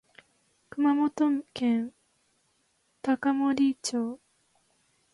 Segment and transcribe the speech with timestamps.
[0.71, 1.93] 熊本県
[3.03, 4.19] 高森町